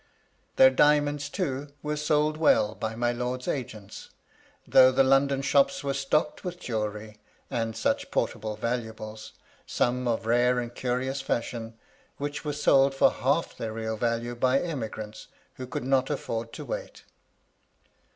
Their 0.55 0.71
diamonds, 0.71 1.29
too, 1.29 1.73
were 1.83 1.95
sold 1.95 2.35
well 2.37 2.73
by 2.73 2.95
my 2.95 3.11
lord's 3.11 3.47
agents, 3.47 4.09
though 4.67 4.91
the 4.91 5.03
London 5.03 5.43
shops 5.43 5.83
were 5.83 5.93
stocked 5.93 6.43
with 6.43 6.59
jewellery, 6.59 7.19
and 7.51 7.77
such 7.77 8.09
portable 8.09 8.55
valuables, 8.55 9.33
some 9.67 10.07
of 10.07 10.25
rare 10.25 10.57
and 10.57 10.73
curious 10.73 11.21
fashion, 11.21 11.75
which 12.17 12.43
were 12.43 12.51
sold 12.51 12.95
for 12.95 13.11
half 13.11 13.55
their 13.55 13.73
real 13.73 13.95
value 13.95 14.33
by 14.33 14.59
emigrants 14.59 15.27
who 15.57 15.67
could 15.67 15.83
not 15.83 16.07
a£Pord 16.07 16.51
to 16.53 16.65
wait. 16.65 17.03